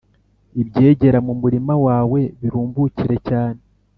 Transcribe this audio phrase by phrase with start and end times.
[0.61, 3.61] ibyera mu murima wawe birumbukire cyane